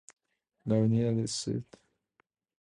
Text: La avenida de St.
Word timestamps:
La 0.65 0.77
avenida 0.77 1.11
de 1.11 1.25
St. 1.25 1.63